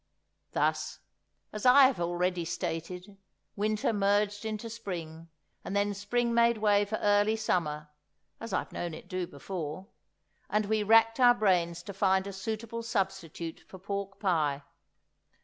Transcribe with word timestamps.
Thus, 0.53 0.97
as 1.53 1.63
I 1.63 1.83
have 1.83 1.99
already 2.01 2.43
stated, 2.43 3.17
winter 3.55 3.93
merged 3.93 4.45
into 4.45 4.67
spring; 4.67 5.29
and 5.63 5.75
then 5.75 5.93
spring 5.93 6.33
made 6.33 6.57
way 6.57 6.85
for 6.85 6.95
early 7.03 7.35
summer 7.35 7.87
(as 8.39 8.51
I've 8.51 8.71
known 8.71 8.95
it 8.95 9.07
do 9.07 9.27
before), 9.27 9.89
and 10.49 10.65
we 10.65 10.81
racked 10.81 11.19
our 11.19 11.35
brains 11.35 11.83
to 11.83 11.93
find 11.93 12.25
a 12.25 12.33
suitable 12.33 12.81
substitute 12.81 13.59
for 13.67 13.77
pork 13.77 14.19
pie. 14.19 14.63